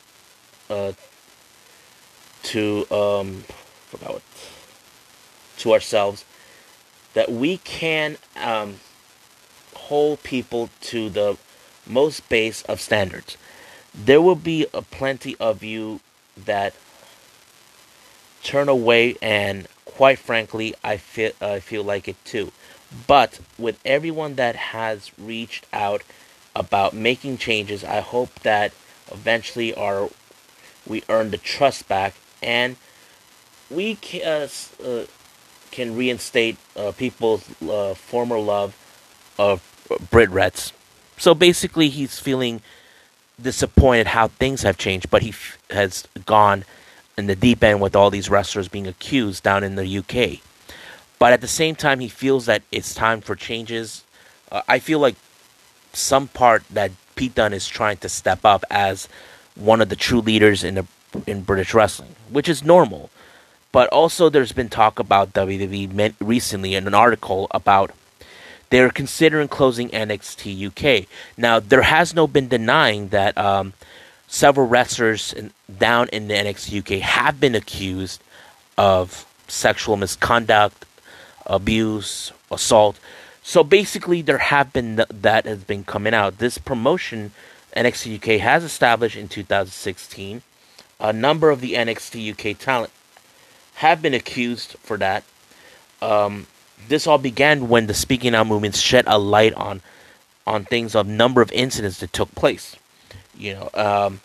uh, 0.70 0.94
to 2.48 2.88
um, 2.92 3.44
forgot 3.90 4.14
what, 4.14 4.24
to 5.58 5.74
ourselves 5.74 6.24
that 7.14 7.30
we 7.30 7.58
can 7.58 8.18
um, 8.38 8.76
hold 9.76 10.24
people 10.24 10.70
to 10.80 11.10
the 11.10 11.38
most 11.86 12.30
base 12.30 12.62
of 12.64 12.80
standards. 12.80 13.38
There 13.94 14.22
will 14.22 14.36
be 14.36 14.66
a 14.74 14.82
plenty 14.82 15.36
of 15.40 15.64
you 15.64 16.00
that 16.38 16.74
turn 18.44 18.70
away, 18.70 19.16
and 19.22 19.68
quite 19.84 20.20
frankly, 20.20 20.74
I 20.84 20.98
feel 20.98 21.32
I 21.42 21.60
feel 21.60 21.84
like 21.84 22.08
it 22.08 22.24
too. 22.24 22.52
But 23.08 23.40
with 23.58 23.80
everyone 23.84 24.36
that 24.36 24.56
has 24.56 25.12
reached 25.18 25.66
out 25.74 26.04
about 26.56 26.94
making 26.94 27.40
changes, 27.40 27.84
I 27.84 28.00
hope 28.00 28.34
that 28.42 28.72
eventually 29.12 29.74
our 29.74 30.10
we 30.86 31.04
earn 31.10 31.32
the 31.32 31.38
trust 31.38 31.90
back 31.90 32.14
and 32.42 32.76
we 33.70 33.96
can, 33.96 34.22
uh, 34.28 34.48
uh, 34.84 35.06
can 35.72 35.96
reinstate 35.96 36.58
uh, 36.76 36.92
people's 36.92 37.44
uh, 37.62 37.94
former 37.94 38.40
love 38.40 38.76
of 39.38 39.62
Brit 40.10 40.30
Wres. 40.30 40.72
So 41.18 41.34
basically, 41.34 41.90
he's 41.90 42.20
feeling 42.20 42.62
disappointed 43.42 44.08
how 44.08 44.28
things 44.28 44.64
have 44.64 44.78
changed, 44.78 45.10
but 45.10 45.22
he 45.22 45.30
f- 45.30 45.58
has 45.70 46.08
gone 46.26 46.66
in 47.18 47.28
the 47.28 47.36
deep 47.36 47.64
end 47.64 47.82
with 47.82 47.96
all 47.96 48.10
these 48.10 48.30
wrestlers 48.30 48.68
being 48.68 48.88
accused 48.88 49.44
down 49.44 49.64
in 49.64 49.76
the 49.76 49.98
UK. 49.98 50.42
But 51.20 51.34
at 51.34 51.42
the 51.42 51.48
same 51.48 51.76
time, 51.76 52.00
he 52.00 52.08
feels 52.08 52.46
that 52.46 52.62
it's 52.72 52.94
time 52.94 53.22
for 53.22 53.36
changes. 53.36 54.04
Uh, 54.52 54.62
I 54.68 54.80
feel 54.80 55.00
like 55.00 55.16
some 55.94 56.28
part 56.28 56.64
that 56.70 56.92
Pete 57.16 57.34
Dunne 57.34 57.54
is 57.54 57.68
trying 57.68 57.98
to 57.98 58.10
step 58.10 58.46
up 58.46 58.64
as 58.70 59.10
one 59.56 59.82
of 59.82 59.90
the 59.90 59.96
true 59.96 60.22
leaders 60.22 60.64
in 60.64 60.76
the 60.76 60.86
in 61.26 61.42
British 61.42 61.74
wrestling, 61.74 62.16
which 62.30 62.50
is 62.50 62.64
normal. 62.64 63.10
But 63.72 63.90
also, 63.90 64.30
there's 64.30 64.54
been 64.54 64.70
talk 64.70 65.00
about 65.00 65.34
WWE 65.34 66.16
recently 66.20 66.76
in 66.76 66.88
an 66.88 66.94
article 66.94 67.48
about 67.52 67.92
they're 68.70 68.90
considering 68.90 69.48
closing 69.48 69.90
NXT 69.90 70.68
UK. 70.68 71.08
Now, 71.38 71.60
there 71.60 71.84
has 71.84 72.14
no 72.14 72.28
been 72.28 72.48
denying 72.48 73.10
that 73.10 73.38
um, 73.38 73.74
several 74.28 74.68
wrestlers 74.68 75.32
in, 75.32 75.52
down 75.78 76.10
in 76.10 76.28
the 76.28 76.34
NXT 76.34 76.80
UK 76.80 77.02
have 77.02 77.40
been 77.40 77.56
accused 77.56 78.22
of 78.78 79.26
sexual 79.48 79.96
misconduct, 79.96 80.86
abuse, 81.46 82.32
assault. 82.52 83.00
So 83.42 83.64
basically, 83.64 84.22
there 84.22 84.40
have 84.40 84.74
been 84.74 84.98
th- 84.98 85.10
that 85.10 85.46
has 85.46 85.64
been 85.64 85.84
coming 85.86 86.14
out. 86.14 86.40
This 86.40 86.58
promotion 86.58 87.32
NXT 87.76 88.18
UK 88.18 88.42
has 88.42 88.64
established 88.64 89.16
in 89.16 89.28
2016 89.28 90.42
a 91.00 91.14
number 91.14 91.50
of 91.50 91.62
the 91.62 91.74
NXT 91.74 92.32
UK 92.32 92.58
talent 92.58 92.92
have 93.76 94.02
been 94.02 94.14
accused 94.14 94.76
for 94.82 94.98
that. 94.98 95.24
Um, 96.02 96.48
this 96.88 97.08
all 97.08 97.18
began 97.18 97.70
when 97.70 97.88
the 97.88 97.94
Speaking 97.94 98.36
Out 98.36 98.48
movement 98.48 98.76
shed 98.76 99.06
a 99.08 99.18
light 99.18 99.54
on 99.54 99.82
on 100.46 100.64
things 100.64 100.96
of 100.96 101.06
number 101.06 101.42
of 101.42 101.52
incidents 101.52 102.00
that 102.00 102.14
took 102.14 102.34
place. 102.34 102.76
You 103.38 103.54
know, 103.54 103.70
um, 103.74 104.22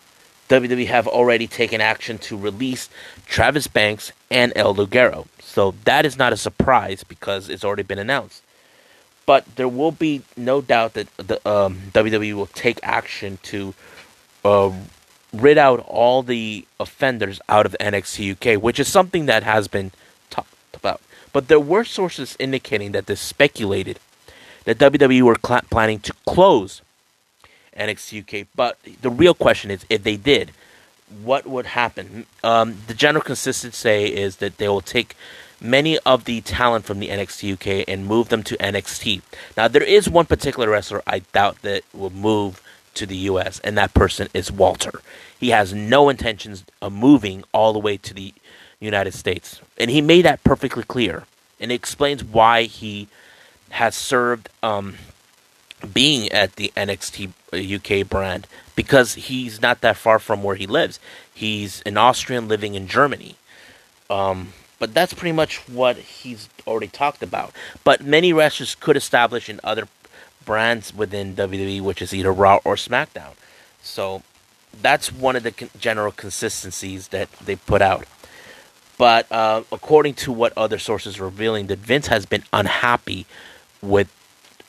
WWE 0.48 0.86
have 0.86 1.08
already 1.08 1.46
taken 1.46 1.80
action 1.80 2.18
to 2.18 2.36
release 2.36 2.88
Travis 3.26 3.66
Banks 3.66 4.12
and 4.30 4.52
El 4.54 4.74
Ligero, 4.74 5.26
so 5.40 5.74
that 5.84 6.06
is 6.06 6.16
not 6.16 6.32
a 6.32 6.36
surprise 6.36 7.04
because 7.04 7.48
it's 7.48 7.64
already 7.64 7.82
been 7.82 7.98
announced. 7.98 8.42
But 9.26 9.56
there 9.56 9.68
will 9.68 9.92
be 9.92 10.22
no 10.36 10.60
doubt 10.60 10.94
that 10.94 11.08
the 11.16 11.36
um, 11.48 11.80
WWE 11.92 12.34
will 12.34 12.46
take 12.46 12.80
action 12.82 13.38
to 13.44 13.74
uh, 14.44 14.72
rid 15.32 15.58
out 15.58 15.80
all 15.80 16.22
the 16.22 16.66
offenders 16.78 17.40
out 17.48 17.66
of 17.66 17.76
NXT 17.80 18.32
UK, 18.32 18.62
which 18.62 18.78
is 18.78 18.88
something 18.88 19.26
that 19.26 19.42
has 19.42 19.68
been 19.68 19.92
talked 20.30 20.52
about. 20.74 21.00
But 21.32 21.48
there 21.48 21.60
were 21.60 21.84
sources 21.84 22.36
indicating 22.38 22.92
that 22.92 23.06
this 23.06 23.20
speculated 23.20 23.98
that 24.64 24.78
WWE 24.78 25.22
were 25.22 25.38
cl- 25.44 25.62
planning 25.70 26.00
to 26.00 26.12
close 26.26 26.82
NXT 27.76 28.42
UK. 28.42 28.46
But 28.54 28.78
the 29.00 29.10
real 29.10 29.34
question 29.34 29.70
is, 29.70 29.84
if 29.88 30.02
they 30.02 30.16
did, 30.16 30.52
what 31.22 31.46
would 31.46 31.66
happen? 31.66 32.26
Um, 32.44 32.78
the 32.86 32.94
general 32.94 33.22
consensus 33.22 33.76
say 33.76 34.06
is 34.06 34.36
that 34.36 34.58
they 34.58 34.68
will 34.68 34.80
take 34.80 35.16
many 35.60 35.98
of 36.00 36.24
the 36.24 36.40
talent 36.40 36.84
from 36.84 36.98
the 36.98 37.08
NXT 37.08 37.54
UK 37.54 37.84
and 37.88 38.06
move 38.06 38.28
them 38.28 38.42
to 38.44 38.56
NXT. 38.56 39.22
Now, 39.56 39.68
there 39.68 39.82
is 39.82 40.08
one 40.08 40.26
particular 40.26 40.68
wrestler 40.68 41.02
I 41.06 41.20
doubt 41.32 41.62
that 41.62 41.84
will 41.92 42.10
move 42.10 42.61
to 42.94 43.06
the 43.06 43.16
U.S., 43.16 43.60
and 43.60 43.76
that 43.78 43.94
person 43.94 44.28
is 44.34 44.52
Walter. 44.52 45.00
He 45.38 45.50
has 45.50 45.72
no 45.72 46.08
intentions 46.08 46.64
of 46.80 46.92
moving 46.92 47.44
all 47.52 47.72
the 47.72 47.78
way 47.78 47.96
to 47.96 48.14
the 48.14 48.32
United 48.80 49.14
States. 49.14 49.60
And 49.78 49.90
he 49.90 50.00
made 50.00 50.24
that 50.24 50.44
perfectly 50.44 50.82
clear. 50.82 51.24
And 51.60 51.72
it 51.72 51.76
explains 51.76 52.24
why 52.24 52.64
he 52.64 53.08
has 53.70 53.94
served 53.94 54.48
um, 54.62 54.96
being 55.92 56.30
at 56.30 56.56
the 56.56 56.72
NXT 56.76 57.32
UK 57.52 58.08
brand 58.08 58.46
because 58.74 59.14
he's 59.14 59.60
not 59.60 59.80
that 59.80 59.96
far 59.96 60.18
from 60.18 60.42
where 60.42 60.56
he 60.56 60.66
lives. 60.66 60.98
He's 61.32 61.82
an 61.82 61.96
Austrian 61.96 62.48
living 62.48 62.74
in 62.74 62.86
Germany. 62.86 63.36
Um, 64.10 64.52
but 64.78 64.94
that's 64.94 65.14
pretty 65.14 65.32
much 65.32 65.68
what 65.68 65.96
he's 65.96 66.48
already 66.66 66.88
talked 66.88 67.22
about. 67.22 67.52
But 67.84 68.04
many 68.04 68.32
wrestlers 68.32 68.74
could 68.74 68.96
establish 68.96 69.48
in 69.48 69.60
other 69.62 69.86
brands 70.44 70.94
within 70.94 71.34
WWE, 71.36 71.80
which 71.80 72.02
is 72.02 72.14
either 72.14 72.32
Raw 72.32 72.60
or 72.64 72.76
SmackDown. 72.76 73.32
So 73.82 74.22
that's 74.80 75.12
one 75.12 75.36
of 75.36 75.42
the 75.42 75.52
con- 75.52 75.70
general 75.78 76.12
consistencies 76.12 77.08
that 77.08 77.30
they 77.32 77.56
put 77.56 77.82
out. 77.82 78.06
But 78.98 79.30
uh, 79.32 79.62
according 79.72 80.14
to 80.14 80.32
what 80.32 80.56
other 80.56 80.78
sources 80.78 81.18
are 81.18 81.24
revealing, 81.24 81.66
that 81.66 81.78
Vince 81.78 82.06
has 82.06 82.26
been 82.26 82.44
unhappy 82.52 83.26
with 83.80 84.08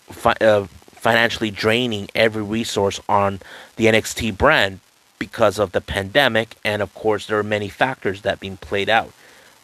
fi- 0.09 0.37
uh, 0.41 0.67
financially 0.91 1.51
draining 1.51 2.09
every 2.15 2.41
resource 2.41 2.99
on 3.07 3.41
the 3.75 3.85
NXT 3.85 4.37
brand 4.37 4.79
because 5.19 5.59
of 5.59 5.71
the 5.71 5.81
pandemic, 5.81 6.55
and 6.65 6.81
of 6.81 6.93
course, 6.93 7.27
there 7.27 7.37
are 7.37 7.43
many 7.43 7.69
factors 7.69 8.23
that 8.23 8.39
being 8.39 8.57
played 8.57 8.89
out. 8.89 9.13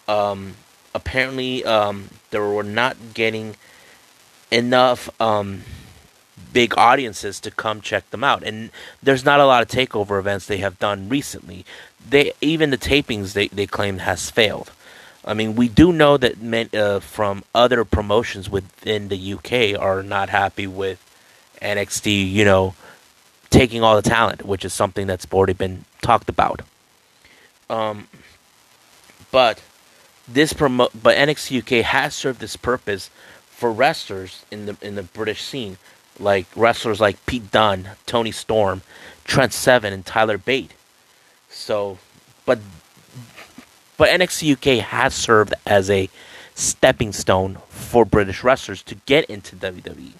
Um, 0.08 0.56
apparently, 0.94 1.66
um, 1.66 2.10
they 2.32 2.40
were 2.40 2.64
not 2.64 2.96
getting 3.14 3.56
enough 4.52 5.10
um, 5.22 5.64
big 6.54 6.78
audiences 6.78 7.40
to 7.42 7.52
come 7.52 7.82
check 7.82 8.10
them 8.12 8.24
out, 8.24 8.44
and 8.44 8.72
there's 9.02 9.26
not 9.26 9.40
a 9.40 9.46
lot 9.46 9.62
of 9.62 9.68
takeover 9.68 10.20
events 10.20 10.46
they 10.46 10.58
have 10.58 10.80
done 10.80 11.10
recently. 11.10 11.66
They 12.08 12.34
even 12.42 12.70
the 12.70 12.78
tapings 12.78 13.34
they 13.34 13.48
they 13.48 13.68
claim 13.68 14.00
has 14.00 14.30
failed. 14.30 14.72
I 15.26 15.34
mean, 15.34 15.56
we 15.56 15.68
do 15.68 15.92
know 15.92 16.18
that 16.18 16.42
men, 16.42 16.70
uh, 16.74 17.02
from 17.02 17.44
other 17.54 17.84
promotions 17.84 18.50
within 18.50 19.10
the 19.10 19.34
UK 19.34 19.80
are 19.80 20.02
not 20.02 20.30
happy 20.30 20.66
with 20.66 21.04
NXT, 21.62 22.32
you 22.32 22.46
know, 22.46 22.74
taking 23.50 23.84
all 23.84 23.96
the 23.96 24.02
talent, 24.10 24.46
which 24.46 24.64
is 24.64 24.74
something 24.74 25.08
that's 25.08 25.28
already 25.32 25.54
been 25.54 25.86
talked 26.02 26.30
about. 26.30 26.62
Um, 27.70 28.08
but 29.32 29.62
this 30.28 30.54
promo, 30.54 30.90
but 30.94 31.18
NXT 31.18 31.60
UK 31.60 31.86
has 31.86 32.16
served 32.16 32.40
this 32.40 32.56
purpose 32.56 33.10
for 33.50 33.72
wrestlers 33.72 34.46
in 34.50 34.66
the 34.66 34.78
in 34.82 34.96
the 34.96 35.04
British 35.04 35.44
scene, 35.44 35.78
like 36.20 36.46
wrestlers 36.56 37.00
like 37.00 37.26
Pete 37.26 37.52
Dunne, 37.52 37.90
Toni 38.06 38.32
Storm, 38.32 38.82
Trent 39.24 39.54
Seven, 39.54 39.94
and 39.94 40.06
Tyler 40.06 40.38
Bate. 40.38 40.74
So, 41.50 41.98
but 42.46 42.60
but 43.98 44.10
NXT 44.10 44.54
UK 44.54 44.84
has 44.84 45.14
served 45.14 45.54
as 45.66 45.90
a 45.90 46.10
stepping 46.56 47.12
stone 47.12 47.58
for 47.70 48.06
British 48.06 48.44
wrestlers 48.44 48.82
to 48.84 48.96
get 49.06 49.26
into 49.26 49.56
WWE. 49.56 50.14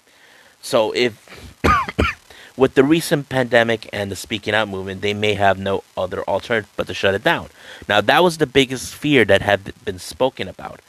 So 0.60 0.92
if 0.94 1.56
with 2.56 2.74
the 2.74 2.84
recent 2.84 3.28
pandemic 3.28 3.88
and 3.92 4.10
the 4.10 4.16
speaking 4.16 4.54
out 4.54 4.68
movement, 4.68 5.00
they 5.00 5.14
may 5.14 5.34
have 5.34 5.58
no 5.58 5.82
other 5.96 6.22
alternative 6.24 6.70
but 6.76 6.86
to 6.88 6.94
shut 6.94 7.14
it 7.14 7.24
down. 7.24 7.48
Now 7.88 8.00
that 8.00 8.22
was 8.22 8.38
the 8.38 8.46
biggest 8.46 8.94
fear 8.94 9.24
that 9.24 9.42
had 9.42 9.72
been 9.84 9.98
spoken 9.98 10.48
about. 10.48 10.80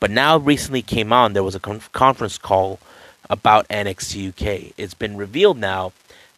But 0.00 0.10
now 0.10 0.36
recently 0.36 0.82
came 0.82 1.12
on 1.12 1.32
there 1.32 1.42
was 1.42 1.54
a 1.54 1.60
conference 1.60 2.36
call 2.36 2.78
about 3.30 3.68
NXT 3.68 4.28
UK. 4.28 4.72
It's 4.76 4.94
been 4.94 5.16
revealed 5.16 5.58
now 5.58 5.92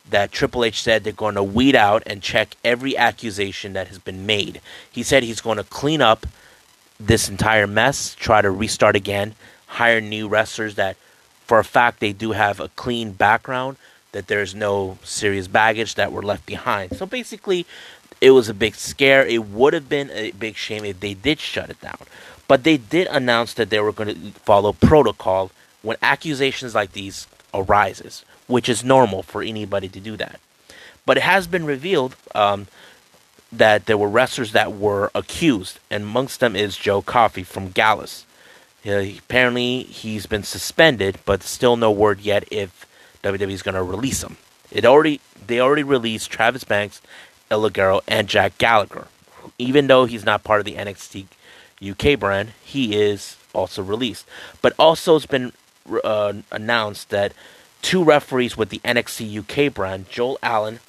that 0.09 0.31
Triple 0.31 0.65
H 0.65 0.83
said 0.83 1.03
they're 1.03 1.13
going 1.13 1.35
to 1.35 1.43
weed 1.43 1.75
out 1.75 2.03
and 2.07 2.23
check 2.23 2.57
every 2.65 2.97
accusation 2.97 3.73
that 3.73 3.89
has 3.89 3.99
been 3.99 4.25
made. 4.25 4.61
He 4.91 5.03
said 5.03 5.23
he's 5.23 5.41
going 5.41 5.57
to 5.57 5.65
clean 5.65 6.01
up 6.01 6.27
this 6.99 7.29
entire 7.29 7.67
mess, 7.67 8.15
try 8.15 8.41
to 8.41 8.51
restart 8.51 8.97
again, 8.97 9.35
hire 9.67 10.01
new 10.01 10.29
wrestlers 10.29 10.77
that, 10.77 10.97
for 11.45 11.59
a 11.59 11.65
fact, 11.65 12.01
they 12.01 12.13
do 12.13 12.33
have 12.33 12.61
a 12.61 12.69
clean 12.71 13.13
background, 13.13 13.77
that 14.13 14.29
there's 14.29 14.55
no 14.55 14.99
serious 15.03 15.49
baggage 15.49 15.97
that 15.97 16.13
were 16.13 16.23
left 16.23 16.47
behind. 16.47 16.97
So 16.97 17.05
basically, 17.05 17.67
it 18.21 18.31
was 18.31 18.49
a 18.49 18.55
big 18.55 18.75
scare. 18.75 19.27
It 19.27 19.45
would 19.45 19.75
have 19.75 19.89
been 19.89 20.11
a 20.11 20.31
big 20.33 20.57
shame 20.57 20.85
if 20.85 21.01
they 21.01 21.15
did 21.15 21.39
shut 21.41 21.69
it 21.69 21.81
down. 21.81 21.99
But 22.49 22.65
they 22.65 22.77
did 22.77 23.09
announce 23.09 23.55
that 23.55 23.71
they 23.71 23.81
were 23.81 23.93
going 23.93 24.15
to 24.15 24.31
follow 24.41 24.73
protocol 24.73 25.51
when 25.83 25.97
accusations 26.03 26.75
like 26.75 26.93
these 26.93 27.27
arises 27.55 28.25
which 28.47 28.69
is 28.69 28.85
normal 28.85 29.23
for 29.23 29.43
anybody 29.43 29.89
to 29.89 30.01
do 30.01 30.17
that. 30.17 30.41
But 31.05 31.19
it 31.19 31.23
has 31.23 31.47
been 31.47 31.67
revealed 31.67 32.17
um, 32.35 32.67
that 33.53 33.87
there 33.87 33.99
were 33.99 34.09
wrestlers 34.09 34.53
that 34.53 34.73
were 34.73 35.11
accused, 35.15 35.79
and 35.91 36.05
amongst 36.05 36.41
them 36.41 36.57
is 36.57 36.77
Joe 36.77 37.03
Coffey 37.03 37.43
from 37.43 37.71
Gallus. 37.71 38.25
Uh, 38.85 39.05
apparently, 39.19 39.83
he's 39.85 40.27
been 40.27 40.43
suspended, 40.43 41.19
but 41.25 41.43
still 41.43 41.77
no 41.77 41.91
word 41.91 42.21
yet 42.21 42.45
if 42.51 42.87
WWE 43.23 43.51
is 43.51 43.63
going 43.63 43.75
to 43.75 43.83
release 43.83 44.23
him. 44.23 44.37
It 44.71 44.85
already 44.85 45.21
they 45.47 45.61
already 45.61 45.83
released 45.83 46.31
Travis 46.31 46.65
Banks, 46.65 47.01
El 47.51 47.69
Ligero, 47.69 48.01
and 48.09 48.29
Jack 48.29 48.59
Gallagher. 48.59 49.07
Even 49.59 49.87
though 49.87 50.05
he's 50.07 50.25
not 50.25 50.45
part 50.45 50.61
of 50.61 50.65
the 50.67 50.75
NXT 50.75 51.27
UK 51.83 52.19
brand, 52.19 52.53
he 52.65 52.97
is 52.97 53.37
also 53.53 53.83
released. 53.83 54.27
But 54.61 54.75
also, 54.79 55.17
it's 55.17 55.27
been 55.27 55.53
uh, 56.05 56.33
announced 56.51 57.11
that 57.11 57.33
Two 57.87 58.03
referees 58.03 58.57
with 58.57 58.71
the 58.71 58.81
NXT 58.81 59.69
UK 59.69 59.73
brand, 59.73 60.09
Joel 60.09 60.41
Allen 60.43 60.81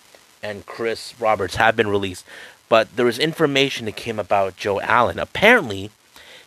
and 0.41 0.65
Chris 0.65 1.13
Roberts, 1.19 1.57
have 1.57 1.75
been 1.75 1.89
released. 1.89 2.25
But 2.69 2.95
there 2.95 3.05
was 3.05 3.19
information 3.19 3.85
that 3.85 3.95
came 3.95 4.17
about 4.17 4.57
Joe 4.57 4.81
Allen. 4.81 5.19
Apparently, 5.19 5.91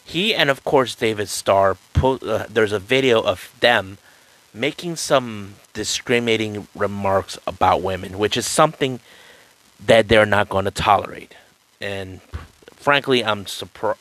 he 0.05 0.35
and 0.35 0.51
of 0.51 0.65
course 0.65 0.97
David 0.97 1.29
Starr. 1.29 1.77
Put, 1.93 2.25
uh, 2.25 2.47
there's 2.49 2.73
a 2.73 2.81
video 2.81 3.23
of 3.23 3.55
them 3.61 3.99
making 4.53 4.97
some 4.97 5.55
discriminating 5.73 6.67
remarks 6.75 7.39
about 7.47 7.81
women, 7.81 8.19
which 8.19 8.37
is 8.37 8.45
something 8.45 8.99
that 9.79 10.09
they're 10.09 10.27
not 10.27 10.49
going 10.49 10.65
to 10.65 10.73
tolerate. 10.73 11.37
And 11.81 12.21
frankly, 12.73 13.25
I'm 13.25 13.47
a 13.83 13.95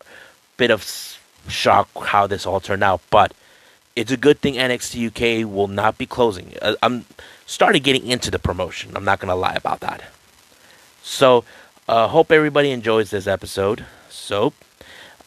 bit 0.57 0.71
of 0.71 1.19
shock 1.47 1.89
how 1.95 2.25
this 2.25 2.47
all 2.47 2.59
turned 2.59 2.83
out. 2.83 3.01
But 3.11 3.33
it's 3.99 4.13
a 4.13 4.17
good 4.17 4.39
thing 4.39 4.53
NXT 4.53 5.07
UK 5.07 5.45
will 5.45 5.67
not 5.67 5.97
be 5.97 6.05
closing. 6.05 6.53
Uh, 6.61 6.75
I'm 6.81 7.05
started 7.45 7.81
getting 7.81 8.07
into 8.07 8.31
the 8.31 8.39
promotion. 8.39 8.95
I'm 8.95 9.03
not 9.03 9.19
gonna 9.19 9.35
lie 9.35 9.55
about 9.55 9.81
that. 9.81 10.03
So, 11.03 11.43
uh, 11.85 12.07
hope 12.07 12.31
everybody 12.31 12.71
enjoys 12.71 13.09
this 13.09 13.27
episode. 13.27 13.83
So, 14.09 14.53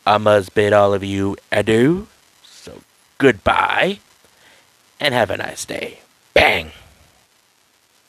I 0.07 0.17
must 0.17 0.55
bid 0.55 0.73
all 0.73 0.95
of 0.95 1.05
you 1.05 1.37
adieu. 1.51 2.07
So, 2.43 2.81
goodbye, 3.19 3.99
and 4.99 5.13
have 5.13 5.31
a 5.31 5.37
nice 5.37 5.67
day. 5.67 6.01
Bang. 6.33 6.73